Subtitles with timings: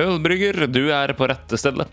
[0.00, 1.86] Ølbrygger, du er på rette stedet.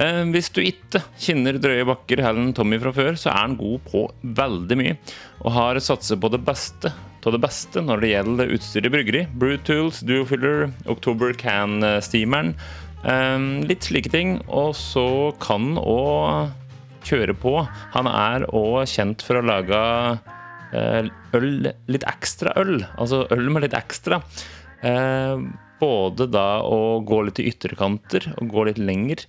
[0.00, 3.82] Eh, hvis du ikke kjenner Drøye Bakker Helen Tommy fra før, så er han god
[3.90, 4.06] på
[4.40, 4.94] veldig mye,
[5.42, 6.92] og har satset på det beste
[7.22, 9.20] av det beste når det gjelder utstyr i bryggeri.
[9.38, 12.54] Brewtools, Duofiller, October Can-steameren.
[13.04, 14.38] Eh, litt slike ting.
[14.48, 15.06] Og så
[15.42, 16.58] kan han òg
[17.06, 17.56] kjøre på.
[17.96, 19.82] Han er òg kjent for å lage
[20.72, 21.52] eh, øl,
[21.90, 22.80] litt ekstra øl.
[22.96, 24.22] Altså øl med litt ekstra.
[24.82, 25.46] Eh,
[25.82, 29.26] både da å gå litt i ytterkanter og gå litt lenger.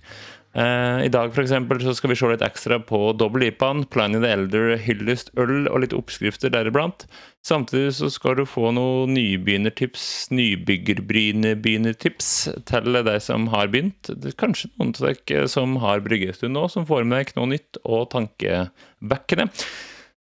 [0.54, 4.20] Uh, I dag for eksempel, så skal vi se litt ekstra på dobbel IPA-en, Pliny
[4.22, 7.10] the Elder, hyllest øl og litt oppskrifter deriblant.
[7.44, 12.28] Samtidig så skal du få noen nybegynnertips, nybyggerbegynnertips
[12.70, 14.06] til deg som har begynt.
[14.06, 17.50] Det er kanskje noen av dere som har bryggestund nå, som får med dere noe
[17.56, 19.50] nytt og tankevekkende.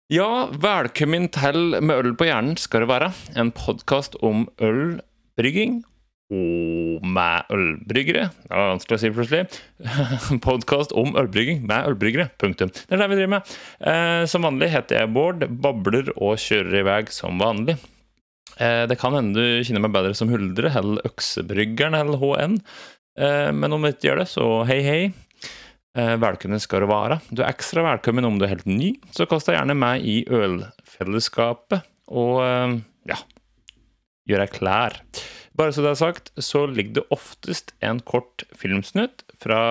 [0.09, 3.13] Ja, velkommen til Med øl på hjernen skal det være.
[3.37, 5.85] En podkast om ølbrygging
[6.31, 8.29] med ølbryggere.
[8.33, 9.43] Det var vanskelig å si plutselig.
[10.45, 12.31] Podkast om ølbrygging med ølbryggere.
[12.41, 12.71] Punktum.
[12.73, 13.51] Det er det vi driver med.
[13.85, 17.77] Eh, som vanlig heter jeg Bård, babler og kjører i vei som vanlig.
[18.57, 22.57] Eh, det kan hende du kjenner meg bedre som Huldre eller Øksebryggeren eller HN.
[23.21, 25.03] Eh, men om du ikke gjør det, så hei, hei.
[25.95, 27.21] Velkommen skal du være.
[27.31, 30.17] Du er ekstra velkommen om du er helt ny, så kast deg gjerne med i
[30.27, 31.85] ølfellesskapet.
[32.11, 32.41] Og
[33.07, 33.15] ja,
[34.27, 34.97] gjør deg klar.
[35.55, 39.61] Bare så det er sagt, så ligger det oftest en kort filmsnutt fra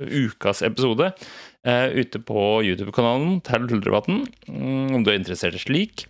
[0.00, 6.06] ukas episode uh, ute på YouTube-kanalen til Huldrevatn, mm, om du er interessert i slik.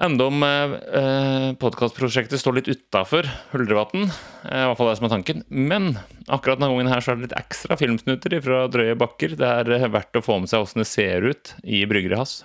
[0.00, 4.06] Enda om eh, podkastprosjektet står litt utafor Huldrevatn,
[4.48, 5.42] eh, i hvert fall det som er tanken.
[5.52, 5.90] Men
[6.24, 9.36] akkurat denne gangen her så er det litt ekstra filmsnutter fra drøye bakker.
[9.36, 12.38] Det er verdt å få med seg åssen det ser ut i bryggeriet hans.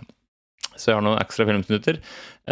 [0.76, 2.02] Så jeg har noen ekstra filmsnutter.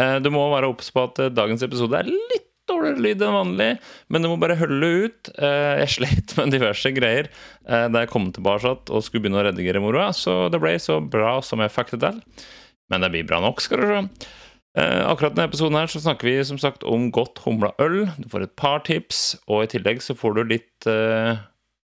[0.00, 3.36] Eh, du må være obs på at eh, dagens episode er litt dårligere lyd enn
[3.36, 3.70] vanlig,
[4.08, 5.32] men du må bare holde ut.
[5.36, 9.48] Eh, jeg slet med diverse greier eh, da jeg kom tilbake og skulle begynne å
[9.48, 12.46] redigere moroa, så det ble så bra som jeg fikk det til.
[12.92, 14.30] Men det blir bra nok, skal du se.
[14.74, 18.08] Eh, akkurat denne episoden her så snakker vi som sagt om godt humla øl.
[18.18, 21.38] Du får et par tips, og i tillegg så får du litt uh,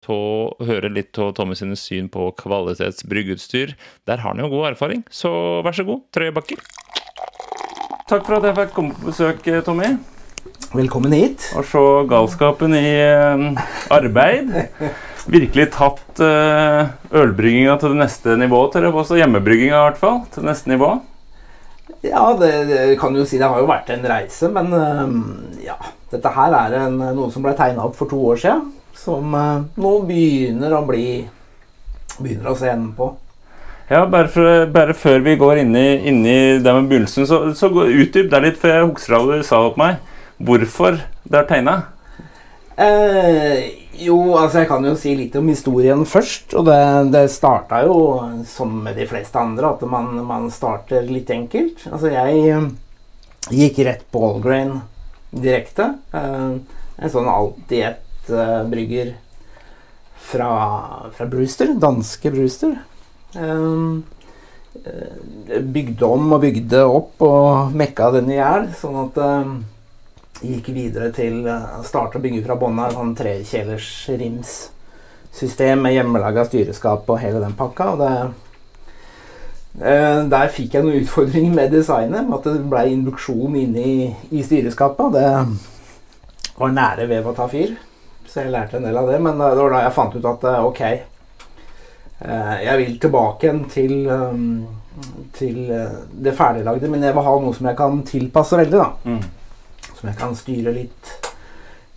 [0.06, 3.78] høre litt av Tommy sine syn på kvalitetsbryggeutstyr.
[4.06, 6.60] Der har han jo god erfaring, så vær så god, Trøye Bakker.
[8.06, 9.96] Takk for at jeg fikk komme på besøk, Tommy.
[10.76, 11.44] Velkommen hit.
[11.56, 13.60] Og se galskapen i uh,
[13.96, 14.50] arbeid.
[15.32, 20.18] Virkelig tatt uh, ølbrygginga til det neste nivået, også hjemmebrygginga i hvert fall.
[20.34, 20.90] til det neste nivå.
[22.04, 25.78] Ja, det, det, kan jo si det har jo vært en reise, men uh, ja.
[26.12, 29.94] Dette her er en, noe som ble tegna opp for to år siden, som nå
[30.08, 31.06] begynner å bli
[32.16, 33.10] Begynner å se enden på.
[33.90, 37.42] Ja, bare, for, bare, før vi går inn i, inn i det med begynnelsen, så,
[37.58, 39.98] så utdyp det litt, for jeg husker hva du sa det på meg
[40.38, 41.76] hvorfor det er tegna?
[42.76, 43.72] Eh,
[44.04, 46.56] jo, altså jeg kan jo si litt om historien først.
[46.60, 46.80] Og det,
[47.16, 48.00] det starta jo
[48.50, 51.86] som med de fleste andre, at man, man starter litt enkelt.
[51.92, 52.66] Altså jeg eh,
[53.56, 54.80] gikk rett på Allgrain
[55.36, 55.94] direkte.
[56.16, 56.58] Eh,
[56.96, 59.22] en sånn alltid-ett-brygger eh,
[60.32, 60.50] fra,
[61.16, 61.72] fra Brewster.
[61.80, 62.76] Danske Brewster.
[63.40, 63.72] Eh,
[64.84, 69.24] eh, bygde om og bygde opp og mekka den i hjel, sånn at
[70.44, 75.96] gikk videre til å eh, starte å bygge fra bånn av sånn trekjelers rimssystem med
[75.96, 77.90] hjemmelaga styreskap og hele den pakka.
[77.94, 78.12] og det
[79.86, 82.28] eh, der fikk jeg noen utfordringer med designet.
[82.28, 83.88] Med at det ble induksjon inne
[84.32, 85.06] i, styreskapet.
[85.06, 87.76] Og det var nære ved å ta fyr.
[88.28, 89.20] Så jeg lærte en del av det.
[89.24, 90.88] Men det var da jeg fant ut at eh, ok,
[92.26, 93.96] jeg vil tilbake igjen til,
[95.36, 95.58] til
[96.24, 96.88] det ferdiglagde.
[96.88, 98.80] Men jeg vil ha noe som jeg kan tilpasse veldig.
[98.80, 98.92] da.
[99.04, 99.26] Mm
[100.06, 101.32] som jeg kan styre litt,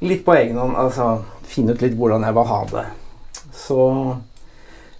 [0.00, 0.76] litt på egen hånd.
[0.80, 2.84] Altså finne ut litt hvordan jeg vil ha det.
[3.52, 3.80] Så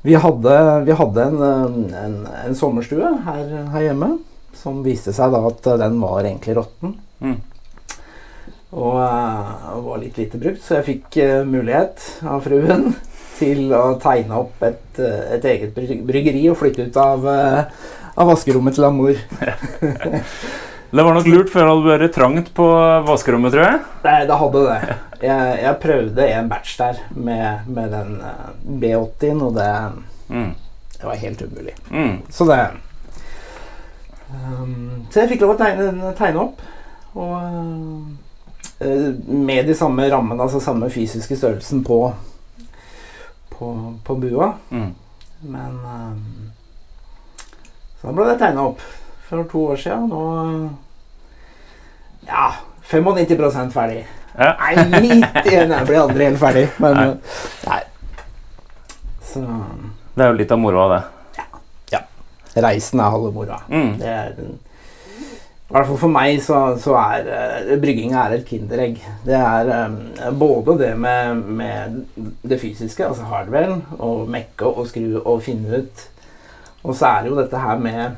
[0.05, 4.19] vi hadde, vi hadde en, en, en, sommerstue her, her, hjemme
[4.57, 6.95] som viste seg da at den var egentlig råtten.
[7.25, 7.39] Mm.
[8.77, 12.91] Og uh, var litt lite brukt, så jeg fikk uh, mulighet av fruen
[13.39, 15.73] til å tegne opp et, uh, et eget
[16.05, 19.23] bryggeri og flytte ut av, av vaskerommet til Amor.
[20.91, 22.67] Det var nok lurt, før det hadde vært trangt på
[23.05, 23.81] vaskerommet, tror jeg.
[24.07, 24.95] Nei, det hadde det.
[25.21, 28.47] Jeg, jeg prøvde en batch der med, med den eh,
[28.81, 29.67] B80-en, og det,
[30.33, 30.47] mm.
[30.95, 31.75] det, var helt umulig.
[31.93, 32.15] Mm.
[32.33, 32.57] Så det
[34.33, 36.63] um, Så jeg fikk lov å tegne, tegne opp.
[37.19, 37.35] Og
[38.81, 41.99] uh, med de samme rammene, altså samme fysiske størrelsen på,
[43.53, 43.75] på,
[44.09, 44.55] på bua.
[44.73, 44.89] Mm.
[45.53, 46.49] Men um,
[48.01, 48.81] så ble det tegna opp
[49.29, 50.09] for to år siden.
[50.11, 50.71] Nå
[52.29, 52.53] ja,
[52.83, 54.07] 95 ferdig.
[54.39, 54.55] Ja.
[54.61, 55.73] Nei, litt igjen.
[55.73, 56.67] Jeg blir aldri helt ferdig.
[56.83, 57.09] Men Nei.
[57.67, 57.81] nei.
[59.25, 59.43] Så
[60.15, 61.03] Det er jo litt av moroa, det.
[61.39, 61.61] Ja.
[61.95, 62.01] ja.
[62.69, 63.61] reisen er halve moroa.
[63.69, 63.93] Mm.
[64.01, 69.03] Det er I hvert fall for meg så, så er uh, brygginga er et kinderegg.
[69.27, 69.99] Det er um,
[70.41, 71.99] både det med, med
[72.43, 76.07] det fysiske, altså hardwaren, og mekke og skru og finne ut.
[76.85, 78.17] Og så er det jo dette her med eh,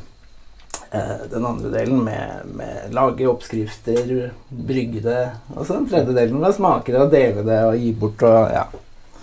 [1.31, 5.21] den andre delen med, med lage oppskrifter, brygge det.
[5.55, 8.25] Og så den tredje delen med å smake det og dele det og gi bort
[8.27, 8.65] og ja.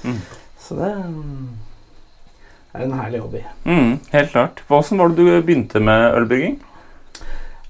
[0.06, 0.22] Mm.
[0.64, 3.42] Så det er en herlig hobby.
[3.66, 4.62] Mm, helt klart.
[4.70, 6.58] Hvordan var det du begynte med ølbygging?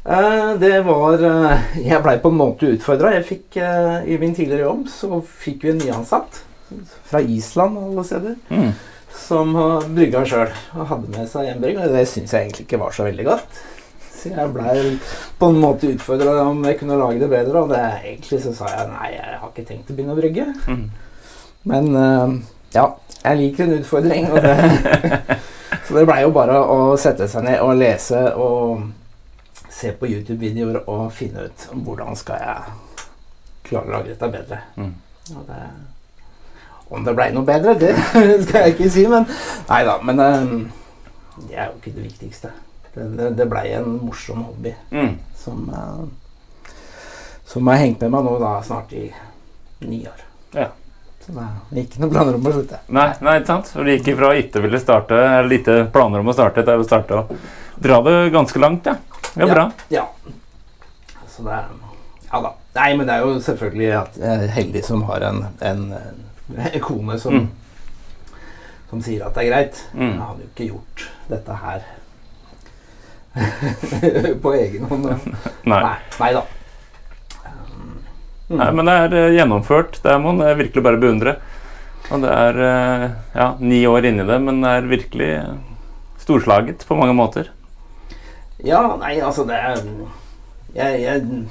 [0.08, 3.14] Eh, det var eh, Jeg blei på en måte utfordra.
[3.18, 6.44] Jeg fikk eh, I min tidligere jobb så fikk vi en nyansatt
[7.08, 8.72] fra Island og alle steder Mm.
[9.18, 9.54] som
[9.96, 11.80] brygga sjøl og hadde med seg hjemmebrygg.
[11.82, 13.62] Og det syns jeg egentlig ikke var så veldig godt.
[14.28, 14.84] Så jeg blei
[15.40, 17.64] på en måte utfordra om jeg kunne lage det bedre.
[17.64, 20.48] Og det, egentlig så sa jeg nei, jeg har ikke tenkt å begynne å brygge.
[20.68, 20.86] Mm.
[21.68, 22.38] Men uh,
[22.76, 22.86] ja,
[23.24, 24.30] jeg liker en utfordring.
[24.32, 24.56] Og det,
[25.88, 28.88] så det blei jo bare å sette seg ned og lese og
[29.78, 32.78] se på YouTube-videoer og finne ut hvordan skal jeg
[33.68, 34.62] klare å lage dette bedre.
[34.78, 34.94] Mm.
[35.36, 35.62] Og det,
[36.90, 37.94] om det blei noe bedre, det
[38.48, 39.28] skal jeg ikke si, men
[39.68, 39.98] Nei da.
[40.08, 40.64] Men um,
[41.44, 42.54] det er jo ikke det viktigste.
[42.98, 45.16] Det, det, blei en morsom hobby Mm.
[45.38, 46.72] som, eh,
[47.46, 49.06] som har hengt med meg nå da snart i
[49.86, 50.24] ni år.
[50.54, 50.68] Ja.
[51.22, 52.80] Så det er ikke noe planer om å slutte.
[52.96, 53.68] Nei, nei, ikke sant?
[53.74, 56.88] For det gikk ifra ikke ville starte, eller lite planer om å starte, til å
[56.88, 57.34] starte og
[57.84, 58.96] dra det ganske langt, ja.
[59.38, 59.66] Ja, bra.
[59.94, 60.06] Ja.
[61.30, 61.68] Så det er
[62.32, 62.54] Ja da.
[62.76, 65.84] Nei, men det er jo selvfølgelig at jeg er heldig som har en, en,
[66.58, 67.48] en kone som, Mm.
[68.90, 69.80] som sier at det er greit.
[69.94, 70.12] Mm.
[70.14, 71.86] Jeg hadde jo ikke gjort dette her
[74.44, 75.10] på egen hånd.
[75.68, 75.82] Nei.
[76.20, 76.44] Nei, da.
[78.48, 78.58] Mm.
[78.62, 80.00] Nei, men det er eh, gjennomført.
[80.04, 81.36] Det må jeg virkelig bare beundre.
[82.08, 83.06] Og det er eh,
[83.36, 85.54] ja, ni år inni det, men det er virkelig eh,
[86.24, 87.52] storslaget på mange måter.
[88.64, 89.84] Ja, nei, altså det er
[90.74, 91.44] Jeg, jeg,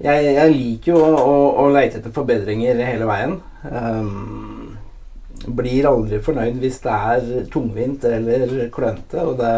[0.00, 3.38] jeg, jeg liker jo å, å, å leite etter forbedringer hele veien.
[3.64, 4.76] Um,
[5.46, 9.24] blir aldri fornøyd hvis det er tungvint eller klønete.
[9.24, 9.52] Og det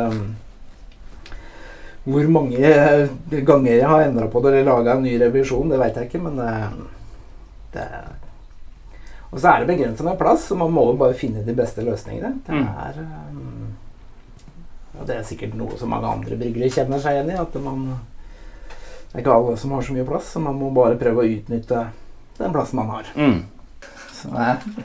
[2.10, 2.58] Hvor mange
[3.46, 6.22] ganger jeg har endra på det eller laga en ny revisjon, det veit jeg ikke,
[6.24, 6.54] men det,
[7.74, 7.86] det
[9.32, 11.84] Og så er det begrensa med plass, så man må jo bare finne de beste
[11.86, 12.32] løsningene.
[12.46, 12.66] Det Mm.
[12.66, 13.76] er um,
[15.00, 17.38] og det er sikkert noe som mange andre bryggere kjenner seg igjen i.
[17.40, 17.84] At man
[19.12, 21.30] Det er ikke alle som har så mye plass, så man må bare prøve å
[21.30, 21.86] utnytte
[22.38, 23.06] den plassen man har.
[23.16, 23.40] Mm.
[24.20, 24.28] Så,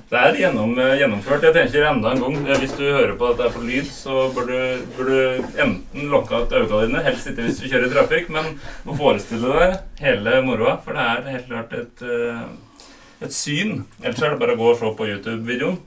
[0.09, 1.41] det- er gjennom, eh, gjennomført.
[1.43, 3.85] Jeg tenker enda en gang, eh, Hvis du hører på at det er på lyd,
[3.91, 7.87] så bør du, bør du enten lukke ut øynene dine, helst ikke hvis du kjører
[7.89, 10.77] i trafikk, men må forestille deg hele moroa.
[10.83, 13.83] For det er helt klart et, eh, et syn.
[14.03, 15.77] Ellers er det bare å gå og se på YouTube-videoen.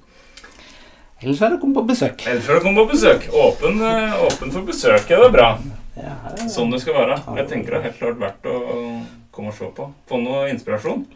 [1.23, 2.27] ellers er det å komme på besøk.
[2.29, 3.29] Ellers er det å komme på besøk.
[3.35, 3.81] Åpen,
[4.29, 5.09] åpen for besøk.
[5.11, 5.59] Ja, det er bra.
[5.99, 7.17] Er- Sånn det skal være.
[7.37, 9.89] Jeg tenker det er helt klart verdt å komme og se på.
[10.09, 11.07] Få noe inspirasjon.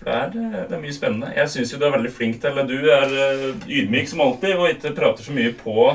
[0.00, 1.32] For det er, eh, det er mye spennende.
[1.36, 3.48] Jeg syns jo du er veldig flink til eller Du er eh,
[3.80, 5.88] ydmyk som alltid og ikke prater så mye på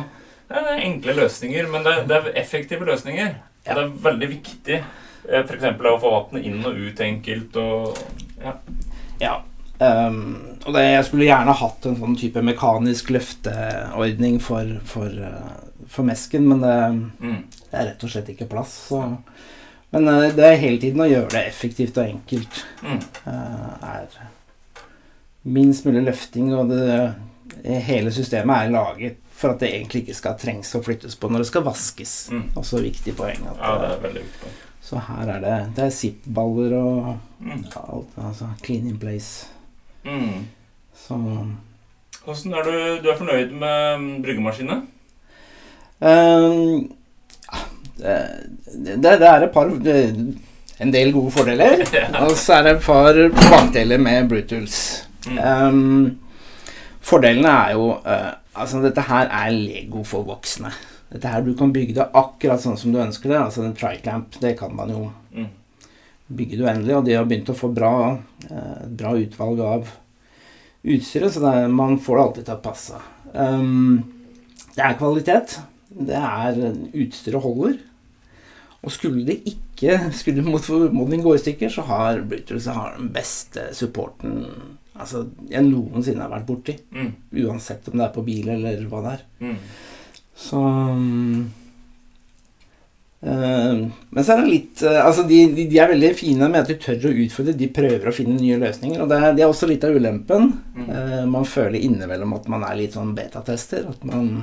[0.52, 3.30] det er enkle løsninger, men det, det er effektive løsninger.
[3.64, 3.76] Ja.
[3.78, 4.80] Det er veldig viktig.
[5.24, 5.48] f.eks.
[5.48, 8.02] For eksempel å få vannet inn og ut enkelt og
[8.42, 8.56] ja.
[9.22, 9.36] Ja.
[9.82, 15.86] Um, og det, jeg skulle gjerne hatt en sånn type mekanisk løfteordning for, for, uh,
[15.90, 16.76] for mesken, men det,
[17.24, 17.40] Mm.
[17.72, 18.76] det er rett og slett ikke plass.
[18.92, 19.00] Så.
[19.92, 22.62] Men uh, det er hele tiden å gjøre det effektivt og enkelt.
[22.84, 23.02] Mm.
[23.28, 24.22] uh, er
[25.44, 27.14] minst mulig løfting, og det,
[27.88, 31.44] hele systemet er laget for at det egentlig ikke skal trengs å flyttes på når
[31.44, 32.14] det skal vaskes.
[32.32, 32.44] Mm.
[32.62, 33.42] Også viktig poeng.
[33.50, 34.52] At, ja, det er veldig viktig.
[34.82, 37.64] Så her er det Det er zip-baller og Mm.
[37.74, 39.48] alt, altså clean in place.
[40.06, 40.46] Mm.
[40.94, 41.16] Så
[42.24, 44.22] Hvordan er du, du er fornøyd med bryggemaskinen?
[44.22, 44.82] bryggemaskinene?
[46.02, 46.38] Ja,
[48.02, 49.70] det, det, er et par
[50.82, 51.84] En del gode fordeler.
[52.26, 53.18] Og så er det et par
[53.52, 54.80] bakdeler med Brutals.
[55.28, 55.38] Mm.
[55.38, 56.06] Ehm,
[57.06, 60.74] fordelene er jo uh, Altså, dette her er Lego for voksne.
[61.14, 63.38] Dette her Du kan bygge det akkurat sånn som du ønsker det.
[63.40, 65.48] Altså en triclamp, det kan man jo Mm.
[66.28, 66.96] bygge det uendelig.
[66.98, 68.18] Og de har begynt å få bra,
[68.52, 69.94] uh, bra utvalg av
[70.84, 73.00] utstyret, så er, man får det alltid til å passe.
[73.34, 74.04] Um,
[74.76, 75.60] det er kvalitet.
[75.92, 76.60] Det er
[76.92, 77.78] utstyret holder.
[78.82, 83.68] Og skulle det ikke skulle mot formodning gå i stykker, så har har den beste
[83.78, 84.46] supporten
[84.98, 86.76] altså, jeg noensinne har vært borti.
[86.94, 87.12] Mm.
[87.46, 89.26] Uansett om det er på bil eller hva det er.
[89.42, 89.58] Mm.
[90.42, 91.52] Så um,
[93.22, 96.64] uh, men så er det litt uh, Altså, de, de, de er veldig fine med
[96.64, 97.56] at de tør å utfordre.
[97.58, 100.52] De prøver å finne nye løsninger, og det, er- det er også litt av ulempen.
[100.78, 100.90] Mm.
[100.90, 103.86] Uh, man føler innimellom at man er litt sånn betatester.
[103.94, 104.34] At man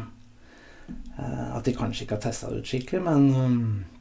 [1.19, 3.98] At de kanskje ikke har testa det ut skikkelig, men eh,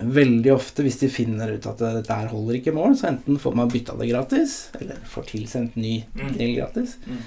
[0.00, 3.54] veldig ofte hvis de finner ut at dette her holder ikke mål, så enten får
[3.56, 5.94] man bytta det gratis, eller får tilsendt ny
[6.36, 6.96] del gratis.
[7.06, 7.20] Mm.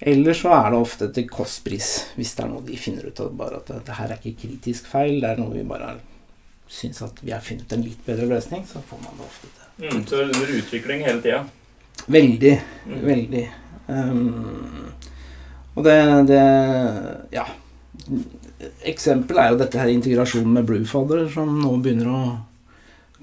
[0.00, 3.34] Eller så er det ofte til kostpris, hvis det er noe de finner ut av
[3.36, 5.98] bare at det, det her er ikke kritisk feil, det er noe vi bare
[6.70, 9.66] syns at vi har funnet en litt bedre løsning, så får man det ofte til.
[9.90, 11.42] Mm, så under utvikling hele tida.
[12.08, 12.54] Veldig,
[12.86, 13.00] Mm.
[13.04, 13.44] veldig.
[13.90, 14.92] Um,
[15.76, 15.98] og det,
[16.30, 16.40] det
[17.32, 17.44] Ja.
[18.90, 22.22] Eksempel er jo dette her integrasjonen med Bluefather, som nå begynner å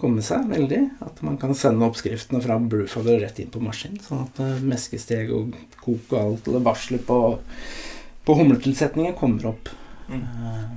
[0.01, 0.79] komme seg veldig.
[1.05, 3.99] At man kan sende oppskriftene fra Bluefather rett inn på maskin.
[4.01, 7.19] Sånn at eh, meskesteg og kok og alt, eller varsler på,
[8.25, 9.71] på humletilsetningen kommer opp.
[10.09, 10.21] Mm.
[10.21, 10.67] Eh,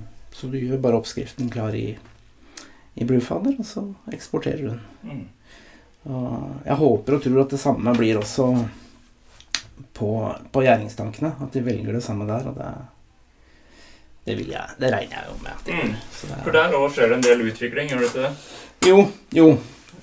[0.41, 1.99] Så du gjør bare oppskriften klar i,
[2.95, 4.81] i Bluefather, og så eksporterer du den.
[5.05, 5.27] Mm.
[6.65, 8.47] Jeg håper og tror at det samme blir også
[9.93, 10.09] på,
[10.53, 11.35] på gjæringstankene.
[11.45, 12.49] At de velger det samme der.
[12.49, 12.71] Og det,
[14.25, 15.69] det vil jeg Det regner jeg jo med.
[15.71, 15.93] Mm.
[16.45, 18.33] For der òg skjer det en del utvikling, gjør det ikke det?
[18.91, 18.99] Jo,
[19.37, 19.47] jo.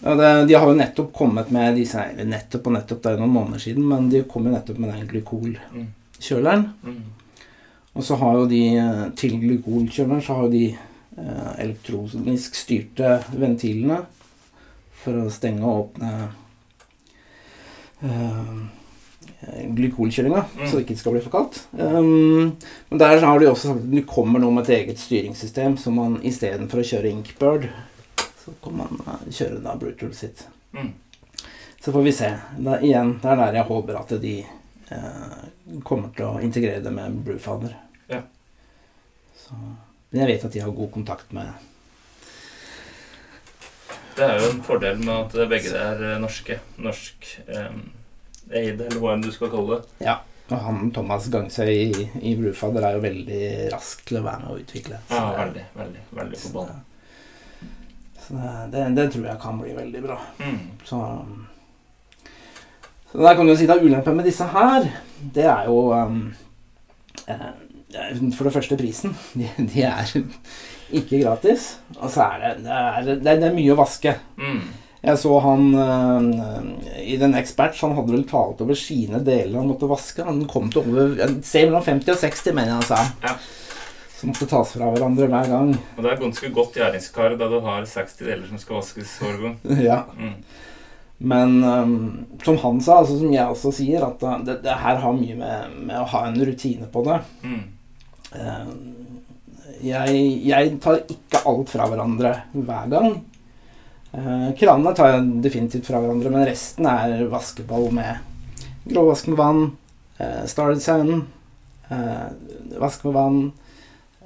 [0.01, 3.23] Ja, det, de har jo nettopp kommet med disse Nettopp og nettopp, det er jo
[3.23, 6.67] noen måneder siden, men de kom jo nettopp med den glykolkjøleren.
[6.83, 6.97] Mm.
[6.97, 7.47] Mm.
[7.97, 13.15] Og så har jo de eh, til glykolkjøleren så har jo de eh, elektronisk styrte
[13.33, 14.03] ventilene
[15.01, 16.11] for å stenge og åpne
[18.05, 18.59] eh,
[19.77, 20.65] glykolkjølinga, Mm.
[20.67, 21.59] så det ikke skal bli for kaldt.
[21.77, 22.57] Um,
[22.89, 25.91] men der har de også sagt at det kommer nå med et eget styringssystem, så
[25.93, 27.67] man istedenfor å kjøre Inkbird,
[28.43, 30.45] så kan man eh, kjøre da Brutal sitt.
[30.73, 30.93] Mm.
[31.83, 32.31] Så får vi se.
[32.57, 35.43] Da, igjen, det er der jeg håper at de eh,
[35.83, 37.75] kommer til å integrere det med Brewfather.
[38.09, 38.21] Ja.
[39.37, 39.53] Så,
[40.09, 41.51] men jeg vet at de har god kontakt med
[44.17, 46.57] Det er jo en fordel med at begge er eh, norske.
[46.81, 47.75] Norsk eh,
[48.51, 50.07] eid, eller hva enn du skal kalle det.
[50.07, 50.19] Ja.
[50.47, 53.41] Og han Thomas Gangsøy i, i Brewfather er jo veldig
[53.73, 54.99] rask til å være med å utvikle.
[55.11, 56.77] Ja, veldig, veldig, veldig forbanna.
[58.23, 60.17] Så det, det, det tror jeg kan bli veldig bra.
[60.39, 60.61] Mm.
[60.87, 61.01] Så,
[63.11, 64.87] så der kan du jo si at ulempen med disse her,
[65.35, 66.23] det er jo um,
[67.27, 67.45] eh,
[68.35, 69.15] For det første prisen.
[69.39, 70.15] De, de er
[70.95, 71.73] ikke gratis.
[71.97, 74.15] Og så er det det er, er, er mye å vaske.
[74.39, 74.63] Mm.
[75.01, 79.69] Jeg så han øh, i den Experts, han hadde vel talt over sine deler han
[79.69, 80.25] måtte vaske.
[80.25, 83.01] Han kom til over et sted mellom 50 og 60, mener jeg han sa.
[83.23, 83.35] Ja.
[84.17, 85.75] Som måtte tas fra hverandre hver gang.
[85.95, 89.37] Og det er ganske godt gjæringskar da du har 60 deler som skal vaskes hver
[89.43, 89.59] gang.
[89.89, 90.01] ja.
[90.17, 90.33] Mm.
[91.17, 94.99] Men um, som han sa, altså som jeg også sier, at uh, det, det her
[95.01, 97.21] har mye med, med å ha en rutine på det.
[97.45, 97.63] Mm.
[98.33, 98.73] Uh,
[99.85, 103.17] jeg, jeg tar ikke alt fra hverandre hver gang.
[104.17, 108.17] Uh, kranene tar jeg definitivt fra hverandre, men resten er vaskeball med
[108.89, 109.59] gråvask med vann,
[110.17, 111.27] uh, Starred Sun,
[111.91, 112.29] uh,
[112.81, 113.37] vask med vann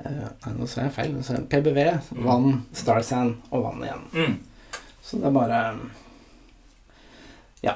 [0.06, 1.12] uh, Nei, nå sa jeg feil.
[1.18, 1.82] Nå sa jeg PBV,
[2.24, 4.08] vann, Starred sand og vann igjen.
[4.16, 4.80] Mm.
[5.04, 5.60] Så det er bare
[7.66, 7.76] Ja.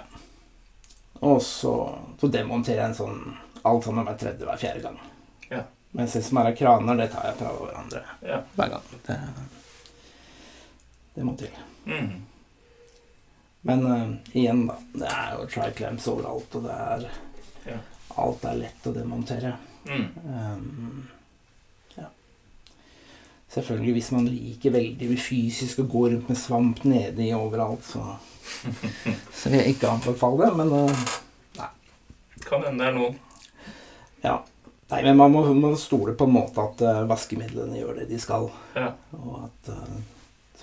[1.20, 1.76] Og så,
[2.22, 3.22] så demonterer jeg en sånn
[3.66, 4.98] alt sammen hver tredje hver fjerde gang.
[5.50, 5.64] Ja.
[5.98, 8.42] Mens det som er av kraner, det tar jeg fra hverandre Ja.
[8.56, 8.92] hver gang.
[9.08, 9.20] Det,
[11.16, 11.54] det må til.
[11.86, 12.22] Mm.
[13.66, 14.76] Men uh, igjen, da.
[14.94, 17.06] Det er jo triclamps overalt, og det er
[17.66, 17.78] Ja.
[18.22, 19.56] Alt er lett å demontere.
[19.90, 20.06] Mm.
[20.30, 21.08] Um,
[21.98, 22.06] ja.
[23.52, 28.06] Selvfølgelig, hvis man liker veldig fysisk å gå rundt med svamp nedi overalt, så
[29.34, 31.70] Så vil jeg ikke anbefale det, men uh,
[32.46, 33.18] Kan hende det er noen.
[34.24, 34.36] ja.
[34.92, 38.20] Nei, men man må, må stole på en måte at uh, vaskemidlene gjør det de
[38.22, 38.52] skal.
[38.78, 38.92] Ja.
[39.18, 39.96] Og at uh,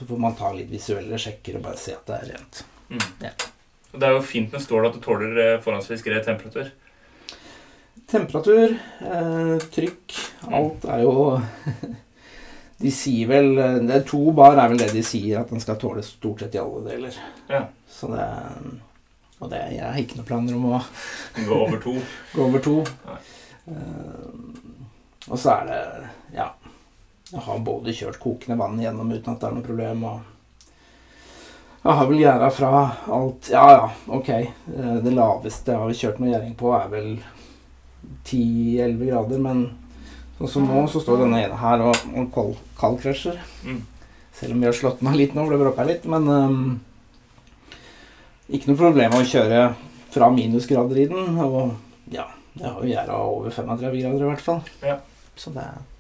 [0.03, 2.63] så får man ta litt visuelle sjekker og bare se at det er rent.
[2.91, 3.03] Mm.
[3.23, 3.33] Ja.
[3.93, 6.73] Det er jo fint med stål at du tåler eh, forholdsvis grei temperatur.
[8.11, 8.75] Temperatur,
[9.07, 10.17] eh, trykk,
[10.51, 11.13] alt er jo
[12.83, 13.53] De sier vel
[13.87, 16.57] det er To bar er vel det de sier at den skal tåle stort sett
[16.57, 17.19] i alle deler.
[17.53, 17.63] Ja.
[17.87, 18.27] Så det
[19.39, 20.81] Og det, jeg har ikke noen planer om å
[21.47, 21.95] Gå over to.
[22.35, 22.75] gå over to.
[23.71, 24.27] Eh,
[25.29, 25.81] og så er det
[26.41, 26.49] Ja.
[27.33, 30.33] Jeg har både kjørt kokende vann gjennom uten at det er noe problem, og
[31.83, 32.73] jeg har vel gjerda fra
[33.11, 34.29] alt Ja, ja, ok.
[34.31, 37.09] Eh, Det laveste jeg har kjørt noe gjæring på, er vel
[38.29, 39.65] 10-11 grader, men
[40.39, 43.41] sånn som nå, så står denne ene her og, og kald, kaldkrasjer.
[43.67, 43.81] Mm.
[44.37, 46.81] Selv om vi har slått av litt nå, for det bråka litt, men um,
[48.53, 49.65] Ikke noe problem å kjøre
[50.13, 51.73] fra minusgrader i den, og
[52.13, 54.61] ja, jeg har jo gjerda over 35 grader i hvert fall.
[54.85, 54.99] Ja.
[55.35, 55.92] Så det, det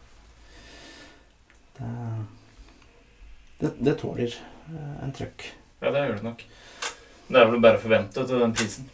[3.63, 5.47] det, det tåler eh, en trøkk.
[5.83, 6.45] Ja, det gjør det nok.
[7.29, 8.89] Det er vel bare å forvente til den prisen.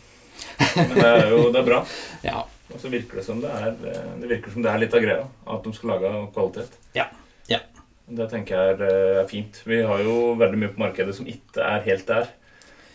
[0.76, 1.82] Men det er jo det er bra.
[2.28, 2.44] Ja.
[2.68, 5.22] Og så virker det som det er Det virker som det er litt av greia.
[5.48, 6.74] At de skal lage kvalitet.
[6.96, 7.06] Ja.
[7.48, 7.62] Ja.
[8.08, 9.62] Det tenker jeg er, eh, er fint.
[9.64, 12.28] Vi har jo veldig mye på markedet som ikke er helt der.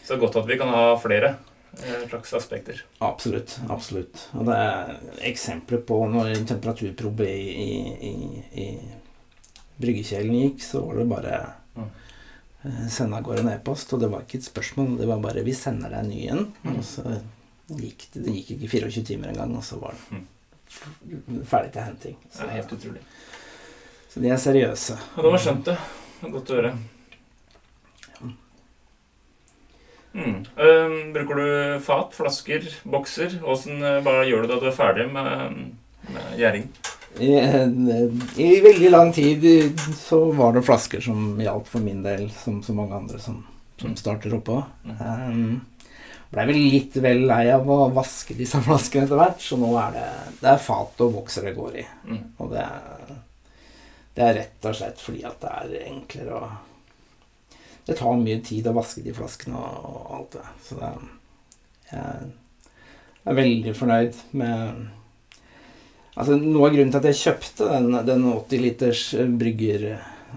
[0.03, 1.35] Så det er godt at vi kan ha flere
[1.79, 2.83] eh, slags aspekter.
[3.01, 3.57] Absolutt.
[3.73, 4.27] absolutt.
[4.37, 4.93] Og det er
[5.31, 7.79] eksempler på når temperaturprobe i,
[8.11, 8.13] i,
[8.61, 8.67] i
[9.81, 11.89] bryggekjelen gikk, så var det bare Mm.
[12.65, 13.93] eh, sende av gårde en e-post.
[13.93, 16.51] Og det var ikke et spørsmål, det var bare 'vi sender deg en ny en'.
[16.63, 16.77] Mm.
[16.77, 17.21] Og så
[17.69, 21.43] gikk det, det gikk ikke 24 timer engang, og så var det Mm.
[21.45, 22.15] ferdig til henting.
[22.31, 23.01] Så, Det er helt utrolig.
[24.09, 24.97] så de er seriøse.
[25.17, 25.77] Ja, det var skjønt, det.
[26.21, 26.77] Godt å høre.
[30.13, 30.45] Mm.
[30.57, 33.39] Eh, bruker du fat, flasker, bokser?
[33.49, 35.71] Åssen eh, gjør du da du er ferdig med,
[36.13, 36.67] med gjæring?
[37.21, 37.33] I,
[38.41, 39.43] I veldig lang tid
[39.97, 43.43] så var det flasker som gjaldt for min del, som så mange andre som,
[43.81, 44.61] som starter oppå.
[44.87, 44.97] Mm.
[45.03, 45.61] Um,
[46.33, 49.97] Blei vel litt vel lei av å vaske disse flaskene etter hvert, så nå er
[49.97, 50.07] det,
[50.41, 51.87] det er fat og bokser det går i.
[52.09, 52.21] Mm.
[52.41, 53.17] Og det er,
[54.17, 56.53] det er rett og slett fordi at det er enklere å
[57.83, 60.43] Det tar mye tid å vaske de flaskene og, og alt det.
[60.63, 60.91] Så det,
[61.91, 62.29] jeg
[63.27, 64.85] er veldig fornøyd med
[66.15, 69.03] Altså, Noe av grunnen til at jeg kjøpte den, den 80 liters
[69.39, 69.85] brygger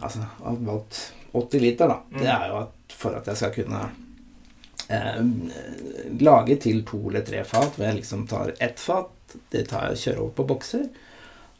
[0.02, 0.22] Altså
[0.64, 0.98] valgt
[1.36, 2.18] 80 liter, da, Mm.
[2.22, 3.80] det er jo at for at jeg skal kunne
[4.88, 5.20] eh,
[6.20, 9.10] lage til to eller tre fat, hvor jeg liksom tar ett fat,
[9.52, 10.86] det tar jeg kjører over på bokser,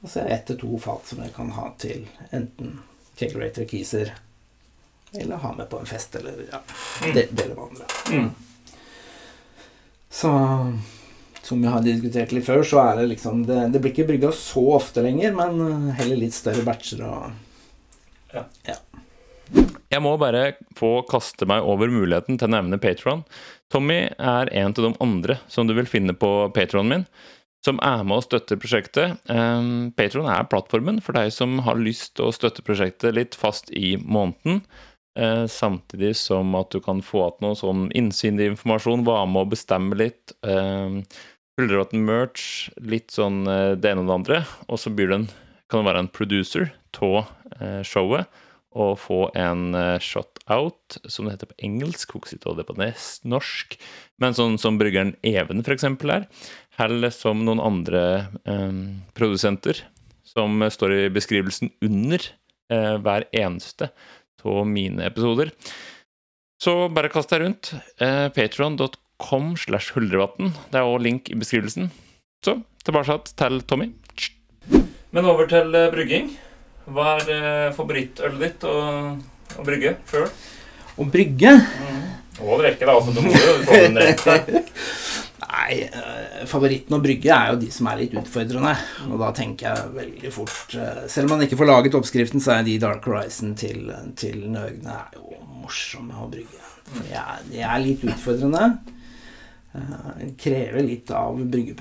[0.02, 2.78] og så er det ett til to fat som jeg kan ha til enten
[3.18, 4.12] kegerator keyser,
[5.16, 6.60] eller ha med på en fest, eller ja,
[7.02, 7.88] dele det, det andre.
[8.12, 8.30] Mm.
[10.10, 10.30] Så
[11.46, 14.32] som vi har diskutert litt før, så er det liksom Det, det blir ikke brygga
[14.34, 17.30] så ofte lenger, men eh, heller litt større batcher og
[19.92, 23.22] Jeg må bare få kaste meg over muligheten til å nevne Patron.
[23.72, 27.06] Tommy er en av de andre som du vil finne på Patronen min,
[27.66, 29.16] som er med og støtter prosjektet.
[29.30, 33.72] Um, Patron er plattformen for deg som har lyst til å støtte prosjektet litt fast
[33.74, 34.62] i måneden.
[35.16, 39.96] eh, samtidig som at du kan få igjen noe sånn informasjon, være med å bestemme
[39.96, 40.34] litt.
[40.42, 41.00] Um,
[41.56, 44.40] Huldrevatn merch, litt sånn eh, det ene og det andre.
[44.68, 45.30] Og så blir du en,
[45.70, 46.68] kan det være en producer
[47.00, 48.28] av eh, showet
[48.76, 52.76] og få en uh, shot-out, som det heter på engelsk, husker ikke hva det på
[53.32, 53.76] norsk,
[54.20, 56.26] men sånn som bryggeren Even eksempel er,
[56.84, 58.02] eller som noen andre
[58.44, 58.82] eh,
[59.16, 59.80] produsenter,
[60.28, 62.20] som eh, står i beskrivelsen under
[62.72, 63.90] eh, hver eneste
[64.46, 65.50] av mine episoder.
[66.62, 67.72] Så bare kast deg rundt.
[67.98, 70.52] Eh, Patron.com slash huldrevatn.
[70.70, 71.90] Det er også link i beskrivelsen.
[72.44, 73.92] Så tilbake til Tommy.
[75.10, 76.30] Men over til eh, brygging.
[76.86, 78.76] Hva er eh, favorittølet ditt å,
[79.58, 80.28] å brygge sjøl?
[80.96, 81.50] Å brygge
[82.40, 82.94] Og drikke, da.
[82.94, 83.98] Altså, du må jo få den.
[85.46, 88.74] Nei, eh, favoritten å brygge er jo de som er litt utfordrende.
[89.08, 92.58] Og da tenker jeg veldig fort eh, Selv om man ikke får laget oppskriften, så
[92.58, 93.88] er de Dark Horizon til,
[94.20, 96.62] til Nøgne er jo morsomme å brygge.
[96.86, 98.68] For de er, de er litt utfordrende.
[99.76, 101.74] Eh, krever litt av brygge...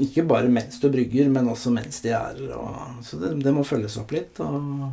[0.00, 3.64] Ikke bare mens du brygger, men også mens de er og, Så det, det må
[3.66, 4.40] følges opp litt.
[4.44, 4.86] Og,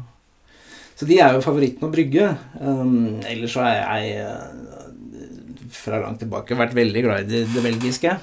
[1.00, 2.34] så de er jo favoritten å brygge.
[2.60, 7.64] Um, ellers så har jeg eh, fra langt tilbake vært veldig glad i det, det
[7.64, 8.18] belgiske.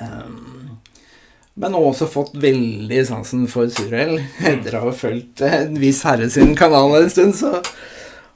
[0.00, 0.80] Um,
[1.60, 4.16] men også fått veldig sansen for surøl.
[4.50, 7.60] Etter å ha fulgt en viss herre sin kanal en stund, så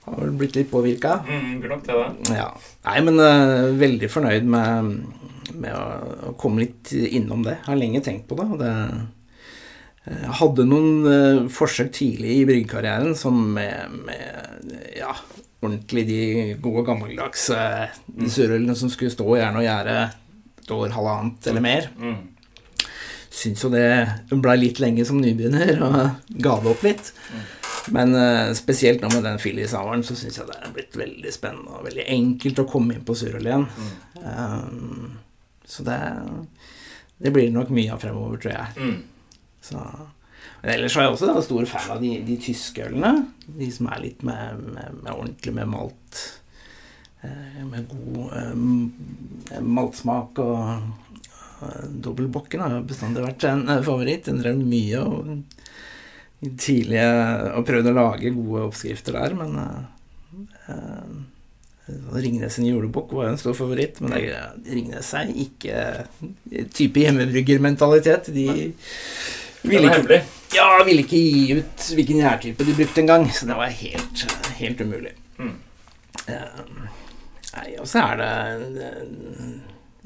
[0.05, 1.19] har vel blitt litt påvirka.
[1.29, 1.99] Mm, nok det.
[2.37, 2.51] Ja.
[2.87, 4.95] Nei, men uh, veldig fornøyd med,
[5.53, 5.85] med å,
[6.31, 7.59] å komme litt innom det.
[7.61, 8.49] Jeg Har lenge tenkt på det.
[8.53, 8.75] og det
[10.05, 15.14] jeg hadde noen uh, forsøk tidlig i bryggekarrieren som med, med ja,
[15.64, 16.21] ordentlig de
[16.61, 17.88] gode gammeldags uh,
[18.29, 19.97] surrølene som skulle stå gjerne og gjerde
[20.61, 21.88] et år, halvannet eller mer.
[21.97, 22.21] Mm.
[23.35, 23.88] Syns jo det
[24.31, 27.11] blei litt lenge som nybegynner, og ga det opp litt.
[27.92, 31.79] Men uh, spesielt nå med den Philly-saueren, så syns jeg det er blitt veldig spennende
[31.79, 33.66] og veldig enkelt å komme inn på surøl igjen.
[34.23, 35.18] Um,
[35.68, 35.99] så det,
[37.18, 38.79] det blir det nok mye av fremover, tror jeg.
[38.79, 39.42] Mm.
[39.64, 39.83] Så.
[40.62, 43.12] Men ellers er jeg også da, stor fan av de, de tyske ølene.
[43.44, 46.25] De som er litt med, med, med ordentlig med malt.
[47.25, 50.92] Eh, med god eh, maltsmak og
[52.05, 54.27] Dobbelbokken har bestandig vært en favoritt.
[54.27, 55.54] Den drev mye og
[56.40, 57.07] tidlige
[57.55, 61.14] og prøvde å lage gode oppskrifter der, men uh,
[62.16, 64.37] Ringnes sin julebukk var jo en stor favoritt, men det,
[64.73, 65.83] Ringnes er ikke
[66.73, 68.31] type hjemmebryggermentalitet.
[68.33, 68.47] De
[69.64, 70.20] ville ikke,
[70.57, 74.25] ja, ville ikke gi ut hvilken gjærtype de brukte engang, så det var helt,
[74.61, 75.12] helt umulig.
[75.37, 75.55] Mm.
[76.25, 76.88] Uh,
[77.53, 78.31] nei, og så er det
[78.87, 79.49] eh,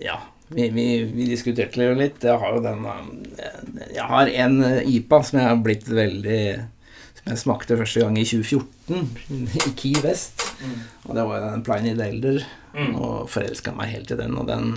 [0.03, 0.17] Ja,
[0.49, 2.25] vi, vi, vi diskuterte det jo litt.
[2.25, 6.41] Jeg har jo den eh, Jeg har en eh, IPA som jeg har blitt veldig
[7.19, 9.11] Som jeg smakte første gang i 2014,
[9.69, 10.45] i Key West.
[10.63, 10.79] Mm.
[11.09, 12.41] Og det var jo den Pliny Delder.
[12.75, 12.95] Mm.
[12.97, 14.37] Og forelska meg helt i den.
[14.41, 14.73] Og den,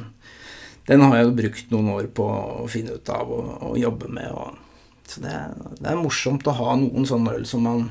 [0.90, 4.10] den har jeg jo brukt noen år på å finne ut av og, og jobbe
[4.12, 4.32] med.
[4.34, 4.58] Og,
[5.08, 7.88] så det, er- det er morsomt å ha noen sånne øl som man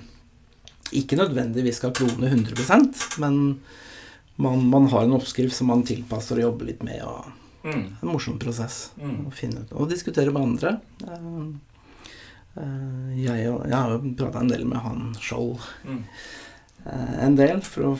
[0.90, 3.36] ikke nødvendigvis skal klone 100% men
[4.42, 6.98] man, man har en oppskrift som man tilpasser og jobber litt med.
[7.06, 7.28] Og
[7.64, 7.96] Mm.
[8.02, 9.26] en morsom prosess Mm.
[9.28, 10.80] å finne ut og diskutere med andre.
[11.06, 11.48] Eh,
[12.56, 16.04] eh, Jeg, jeg har jo prata en del med han Skjold Mm.
[16.86, 17.60] eh, en del.
[17.60, 17.98] For å,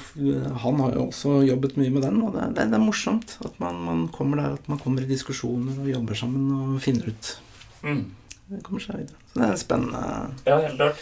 [0.65, 3.59] han har jo også jobbet mye med den, og det, det, det er morsomt at
[3.61, 7.37] man, man kommer der, at man kommer i diskusjoner og jobber sammen og finner ut
[7.83, 8.05] Mm.
[8.51, 9.17] Det kommer seg videre.
[9.33, 10.01] Så det er spennende.
[10.45, 10.97] Ja, helt klart.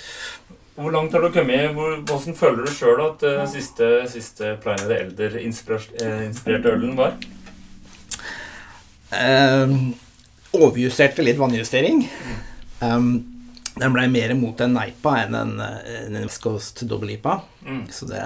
[0.76, 1.72] Hvor langt har du kommet?
[1.74, 7.16] Hvor, hvordan føler du sjøl at uh, siste, siste Pliny the Elder-inspirerte ølen var?
[9.10, 9.74] Eh,
[10.50, 12.04] overjusterte litt vannjustering.
[12.80, 13.38] Um,
[13.78, 17.40] den blei mer mot en Neipa enn en, eh, en West Coast Double IPA.
[17.66, 17.84] Mm.
[17.90, 18.22] Så det,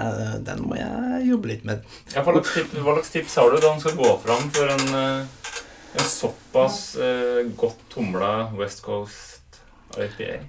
[0.47, 1.83] den må jeg jobbe litt med.
[2.13, 4.73] Ja, hva, slags tips, hva slags tips har du da han skal gå fram for
[4.73, 5.59] en, eh,
[5.93, 9.61] en såpass eh, godt tumla West Coast
[9.97, 10.39] IPA?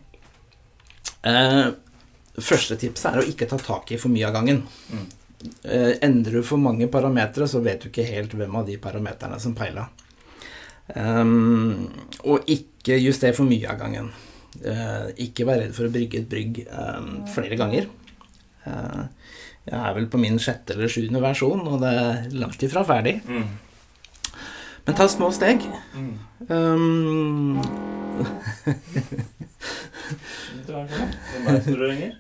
[1.24, 1.66] Eh,
[2.40, 4.64] første tipset er å ikke ta tak i for mye av gangen.
[4.88, 5.04] Mm.
[5.68, 9.36] Eh, endrer du for mange parametere, så vet du ikke helt hvem av de parameterne
[9.40, 9.84] som peila.
[10.92, 11.88] Um,
[12.28, 14.10] og ikke juster for mye av gangen.
[14.60, 17.88] Uh, ikke vær redd for å brygge et brygg um, flere ganger.
[18.66, 19.06] Uh,
[19.64, 23.16] jeg er vel på min sjette eller sjuende versjon, og det er langt ifra ferdig.
[23.24, 23.46] Mm.
[24.84, 25.64] Men ta små steg.
[25.96, 26.14] Mm.
[26.44, 27.56] Um.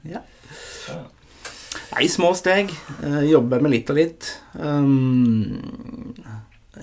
[0.08, 0.22] Ja.
[1.92, 2.72] Nei, små steg.
[3.02, 4.30] Uh, jobbe med litt og litt.
[4.56, 5.60] Um,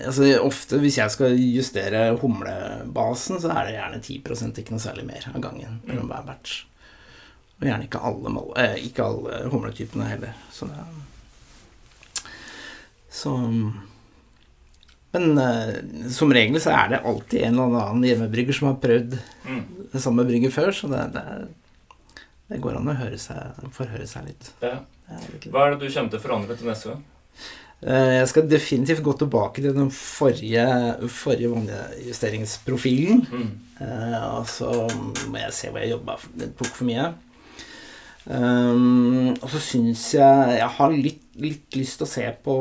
[0.06, 5.06] altså, ofte hvis jeg skal justere humlebasen, så er det gjerne 10 ikke noe særlig
[5.08, 6.64] mer av gangen mellom hver batch.
[7.60, 10.34] Og gjerne ikke alle, mål, eh, ikke alle humletypene heller.
[10.50, 10.82] Så det
[13.12, 13.32] Så
[15.12, 15.74] Men eh,
[16.10, 19.62] som regel så er det alltid en eller annen hjemmebrygger som har prøvd Mm.
[19.92, 21.24] det samme brygget før, så det, det,
[22.48, 24.52] det går an å høre seg, forhøre seg litt.
[24.62, 24.78] Ja.
[25.10, 27.02] Er litt- Hva er det du kommer til å forandre til neste gang?
[27.82, 30.66] Eh, Jeg skal definitivt gå tilbake til den forrige,
[31.10, 33.26] forrige vannjusteringsprofilen.
[33.32, 33.50] Mm.
[33.82, 34.70] Eh, og så
[35.28, 36.16] må jeg se hvor jeg jobba.
[36.38, 37.12] Det for mye.
[38.22, 42.54] Um, og så syns jeg Jeg har litt, litt lyst til å se på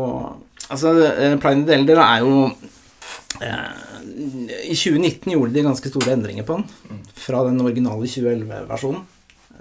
[0.74, 2.48] Altså, uh, Pliny Delder er jo
[3.46, 3.68] eh,
[4.66, 6.66] I 2019 gjorde de ganske store endringer på den.
[6.90, 7.04] Mm.
[7.14, 9.06] Fra den originale 2011-versjonen.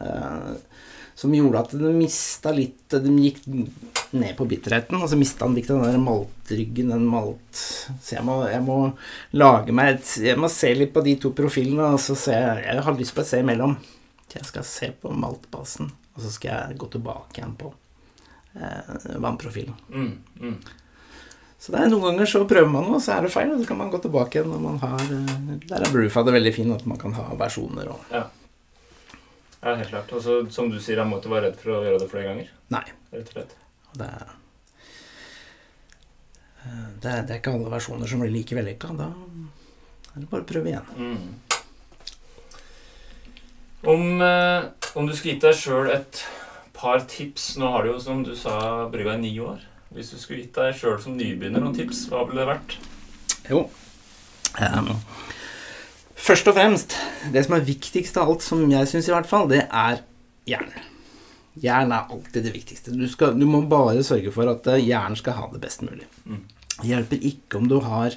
[0.01, 0.88] Eh,
[1.20, 3.42] som gjorde at den mista litt Den gikk
[4.11, 8.25] ned på bitterheten, og så mista han litt den der maltryggen, den malt Så jeg
[8.27, 8.79] må, jeg må
[9.38, 12.83] lage meg et Jeg må se litt på de to profilene, og så se Jeg
[12.87, 13.77] har lyst på et se imellom.
[14.35, 17.73] Jeg skal se på maltbasen, og så skal jeg gå tilbake igjen på
[18.55, 19.75] eh, vannprofilen.
[19.90, 20.12] Mm.
[20.38, 20.59] Mm.
[21.61, 23.66] Så det er noen ganger så prøver man noe, så er det feil, og så
[23.68, 26.77] kan man gå tilbake igjen når man har eh, Der er Broofa det veldig fint
[26.77, 28.14] at man kan ha versjoner og
[29.61, 30.12] Ja, helt klart.
[30.16, 32.55] Og så, som du sier, jeg måtte være redd for å gjøre det flere ganger.
[32.73, 32.87] Nei.
[33.12, 33.59] Rett og slett.
[33.98, 34.35] Det, er-
[36.64, 38.92] eh, det, er- det er ikke alle versjoner som blir like vellykka.
[38.98, 40.87] Da er det bare å prøve igjen.
[40.96, 41.35] Mm.
[43.90, 46.18] Om, eh, om du skulle gitt deg sjøl et
[46.76, 49.62] par tips Nå har du jo, som du sa, brygga i ni år.
[49.94, 52.76] Hvis du skulle gitt deg sjøl som nybegynner noen tips, hva ville det vært?
[53.50, 53.64] Jo.
[54.61, 54.92] Um,
[56.20, 56.94] først og fremst,
[57.33, 60.03] det som er viktigst av alt, som jeg syns i hvert fall, det er
[60.50, 60.70] jern.
[61.58, 62.94] Jern er alltid det viktigste.
[62.94, 66.06] Du, skal, du må bare sørge for at hjernen jern skal ha det best mulig.
[66.24, 66.44] Mm.
[66.80, 68.14] Det hjelper ikke om du har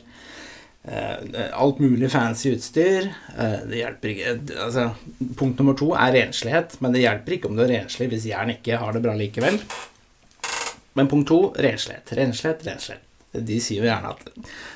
[0.83, 3.09] eh, alt mulig fancy utstyr.
[3.33, 4.89] Eh, det hjelper ikke eh, altså,
[5.39, 8.53] Punkt nummer to er renslighet, men det hjelper ikke om du er renslig hvis jern
[8.53, 9.59] ikke har det bra likevel.
[10.93, 12.13] Men punkt to renslighet.
[12.13, 13.09] Renslighet, renslighet.
[13.33, 14.27] De sier jo gjerne at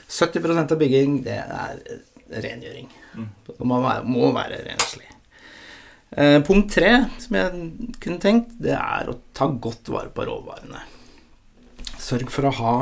[0.09, 2.01] 70% av bygging, det er eh,
[2.41, 2.89] rengjøring.
[3.13, 3.29] Mm.
[3.51, 5.05] Det må være, må være renslig.
[6.11, 10.83] Eh, punkt tre, som jeg kunne tenkt, det er å ta godt vare på råvarene.
[11.99, 12.75] Sørg for å ha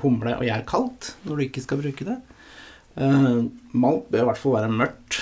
[0.00, 2.16] humle og gjær kaldt når du ikke skal bruke det.
[2.96, 3.42] Eh,
[3.76, 5.20] malt bør i hvert fall være mørkt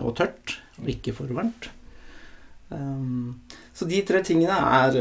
[0.00, 1.70] og tørt, og ikke for varmt.
[2.72, 3.42] Um,
[3.76, 4.94] så de tre tingene er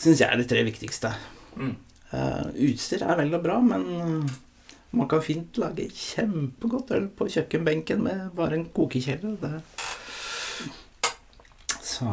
[0.00, 1.12] syns jeg er de tre viktigste.
[1.56, 1.74] Mm.
[2.14, 4.34] Eh, utstyr er vel og bra, men eh,
[4.94, 9.36] man kan fint lage kjempegodt øl på kjøkkenbenken med bare en kokekjeller.
[9.42, 9.52] Det,
[11.94, 12.10] Så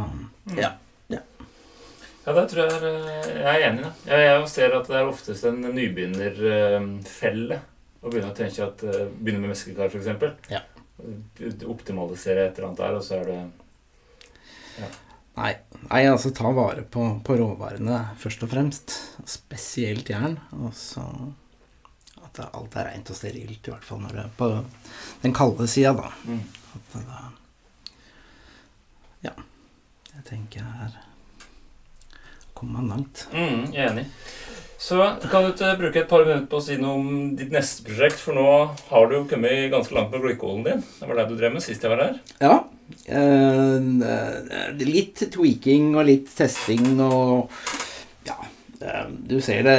[0.58, 0.72] ja.
[2.22, 3.92] Ja, det tror jeg er, eh, jeg er enig i.
[4.12, 7.58] Jeg, jeg ser at det er oftest en nybegynnerfelle
[8.02, 10.52] å begynne å tenke at eh, Begynne med meskekar, f.eks.
[10.54, 10.62] Ja.
[11.66, 13.40] Optimalisere et eller annet der, og så er det
[15.32, 15.52] Nei,
[15.88, 18.96] nei, altså ta vare på, på råvarene først og fremst.
[19.30, 20.36] Spesielt jern.
[20.60, 21.04] Og så
[22.22, 24.50] at alt er rent og sterilt, i hvert fall når det er på
[25.24, 26.12] den kalde sida, da.
[26.28, 26.42] mm.
[26.76, 27.30] At det da Ja.
[30.16, 31.00] Jeg tenker her
[32.62, 33.24] kommer man langt.
[33.34, 34.04] Mm, jeg er enig.
[34.82, 34.98] Så
[35.30, 38.20] kan du bruke et par minutter på å si noe om ditt neste prosjekt?
[38.22, 38.46] For nå
[38.90, 40.84] har du jo kommet ganske langt med glykolen din.
[41.00, 42.20] Det var det du drev med sist jeg var her.
[42.42, 42.56] Ja.
[43.06, 47.50] eh, litt tweaking og litt testing og
[48.28, 48.38] Ja.
[48.82, 49.78] eh, du ser det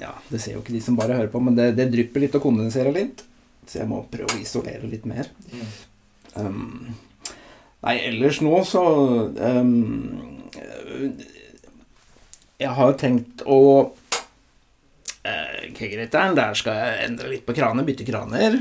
[0.00, 2.34] Ja, det ser jo ikke de som bare hører på, men det, det drypper litt
[2.34, 3.22] og kondenserer litt.
[3.66, 5.30] Så jeg må prøve å isolere litt mer.
[6.34, 6.94] Um,
[7.84, 8.84] nei, ellers nå så
[9.34, 9.70] um,
[12.60, 18.06] Jeg har jo tenkt å uh, Keggeriteren, der skal jeg endre litt på kraner, bytte
[18.08, 18.58] kraner.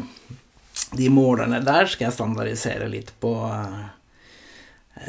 [0.93, 3.89] De målerne der skal jeg standardisere litt på uh,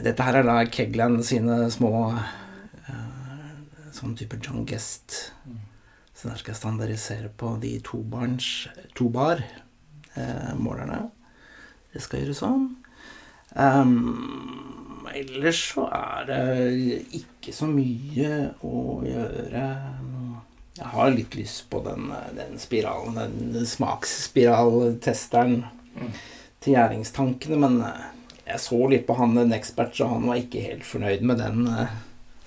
[0.05, 2.33] Dette her er da Kegland sine små uh,
[3.95, 5.35] Sånn type John Guest.
[6.15, 8.47] Så der skal jeg standardisere på de tobarns
[8.97, 9.43] tobar
[10.15, 11.11] eh, målerne.
[11.93, 12.69] Det skal gjøres sånn.
[13.55, 16.41] Um, ellers så er det
[17.15, 19.65] ikke så mye å gjøre.
[20.75, 23.15] Jeg har litt lyst på den, den spiralen,
[23.55, 25.65] den smaksspiraltesteren
[25.95, 26.09] Mm.
[26.59, 28.01] til gjæringstankene, men eh,
[28.49, 31.69] jeg så litt på han en ekspert, så han var ikke helt fornøyd med den.
[31.71, 31.93] eh,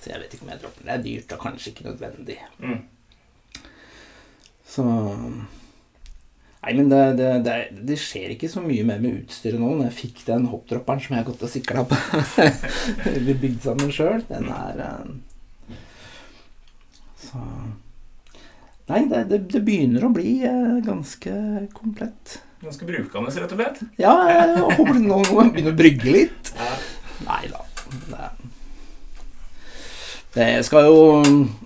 [0.02, 0.86] Så jeg vet ikke om jeg dropper den.
[0.90, 2.36] Det er dyrt og kanskje ikke nødvendig.
[2.60, 2.82] Mm.
[4.68, 4.84] Så
[6.58, 9.70] Nei, men det, det, det, det skjer ikke så mye mer med utstyret nå.
[9.78, 11.98] Når jeg fikk den hoppdropperen som jeg har gått og sikla på
[13.12, 15.76] Eller bygd sammen sjøl, den er eh,
[17.22, 17.44] Så
[18.88, 21.32] Nei, det, det, det begynner å bli eh, ganske
[21.76, 22.38] komplett.
[22.64, 23.82] Ganske brukende, rett og slett.
[24.00, 26.52] Ja, jeg håper nå nå begynner å brygge litt.
[27.26, 27.60] Nei da.
[28.08, 28.30] Det,
[30.34, 31.04] det skal jo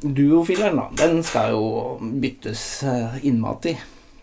[0.02, 0.88] Duofilleren, da.
[0.98, 1.64] Den skal jo
[2.02, 3.76] byttes eh, innmat i.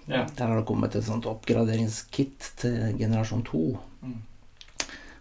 [0.09, 0.25] Ja.
[0.37, 3.63] Der har det kommet et sånt oppgraderingskit til generasjon 2.
[4.01, 4.19] Mm.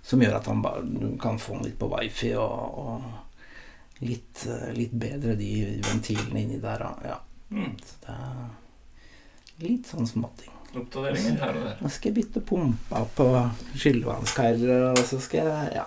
[0.09, 0.85] Som gjør at han bare,
[1.21, 5.51] kan få den litt på wifi og, og litt, eh, litt bedre de
[5.85, 6.87] ventilene inni der.
[7.05, 7.19] Ja.
[7.53, 7.75] Mm.
[7.85, 10.55] Så det er litt sånn småting.
[10.77, 11.77] Oppdateringer her og der.
[11.83, 13.29] Nå skal jeg bytte pumpa på
[13.75, 15.87] skyllevannskarer, og så skal jeg Ja.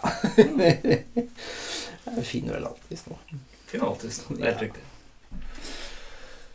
[2.18, 3.42] jeg finner vel alltid noe.
[3.70, 4.24] Finner alltid.
[4.30, 4.38] noe.
[4.38, 4.88] Helt helt riktig.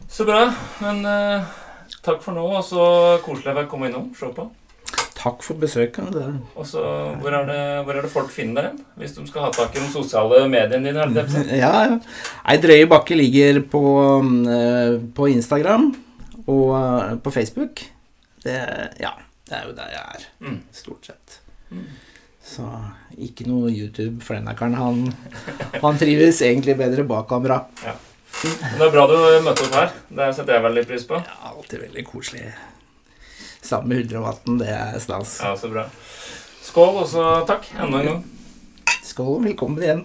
[0.09, 0.43] Så bra.
[0.81, 1.55] Men eh,
[2.07, 2.87] takk for nå, og så
[3.25, 4.09] koselig å komme innom.
[4.17, 4.47] Se på.
[5.17, 6.11] Takk for besøket.
[6.15, 6.83] Det Og så,
[7.19, 8.83] hvor er, det, hvor er det folk finner deg?
[9.01, 11.07] Hvis de skal ha tak i de sosiale mediene dine?
[11.25, 11.97] Er Ja, ja.
[12.47, 13.83] Ei drøye bakke ligger på,
[14.47, 15.89] eh, på Instagram
[16.47, 17.83] og eh, på Facebook.
[18.45, 18.59] Det,
[19.03, 19.15] ja,
[19.49, 20.61] det er jo der jeg er, Mm.
[20.71, 21.41] stort sett.
[21.75, 21.87] Mm.
[22.47, 22.63] Så
[23.19, 24.77] ikke noe YouTube for denne karen.
[24.79, 25.01] Han,
[25.83, 27.65] han trives egentlig bedre bak kamera.
[28.45, 29.93] Men Det er bra du møtte opp her.
[30.13, 31.21] Det setter jeg veldig pris på.
[31.25, 32.51] Ja, alltid veldig koselig.
[33.65, 35.39] Sammen med Huldrevatn, det er stas.
[35.43, 35.87] Ja, så bra.
[36.67, 38.21] Skål, og så takk enda en gang.
[39.07, 40.05] Skål, velkommen igjen.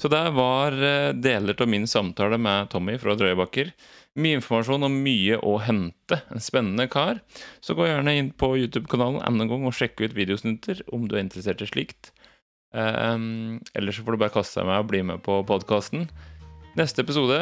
[0.00, 3.74] Så der var eh, deler av min samtale med Tommy fra Drøyebakker.
[4.20, 6.22] Mye informasjon og mye å hente.
[6.30, 7.20] En spennende kar.
[7.62, 11.18] Så gå gjerne inn på YouTube-kanalen enda en gang og sjekk ut videosnutter om du
[11.18, 12.14] er interessert i slikt.
[12.70, 16.06] Um, ellers så får du bare kaste deg med og bli med på podkasten.
[16.80, 17.36] Neste episode,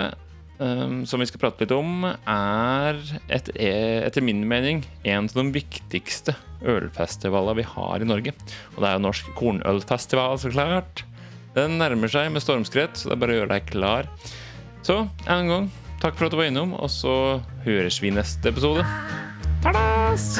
[0.59, 2.97] um, som vi skal prate litt om, er
[3.31, 6.35] et, er etter min mening en av de viktigste
[6.67, 8.35] ølfestivalene vi har i Norge.
[8.75, 11.05] Og det er jo Norsk kornølfestival, så klart.
[11.55, 14.11] Den nærmer seg med stormskritt, så det er bare å gjøre deg klar.
[14.83, 15.71] Så en gang,
[16.03, 18.83] takk for at du var innom, og så høres vi neste episode.
[19.63, 20.35] Tadas!